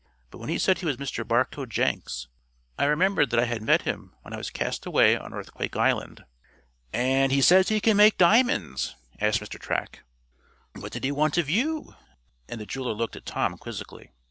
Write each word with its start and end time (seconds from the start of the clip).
"But 0.31 0.39
when 0.39 0.49
he 0.49 0.57
said 0.57 0.79
he 0.79 0.87
was 0.87 0.97
Mr. 0.97 1.23
Barcoe 1.27 1.67
Jenks, 1.67 2.27
I 2.75 2.85
remembered 2.85 3.29
that 3.29 3.39
I 3.39 3.45
had 3.45 3.61
met 3.61 3.83
him 3.83 4.15
when 4.23 4.33
I 4.33 4.37
was 4.37 4.49
cast 4.49 4.87
away 4.87 5.15
on 5.15 5.31
Earthquake 5.31 5.75
Island." 5.75 6.25
"And 6.91 7.31
he 7.31 7.39
says 7.39 7.69
he 7.69 7.79
can 7.79 7.97
make 7.97 8.17
diamonds?" 8.17 8.95
asked 9.19 9.41
Mr. 9.41 9.59
Track. 9.59 9.99
"What 10.73 10.91
did 10.91 11.03
he 11.03 11.11
want 11.11 11.37
of 11.37 11.51
you?" 11.51 11.93
and 12.49 12.59
the 12.59 12.65
jeweler 12.65 12.93
looked 12.93 13.15
at 13.15 13.27
Tom, 13.27 13.59
quizzically. 13.59 14.09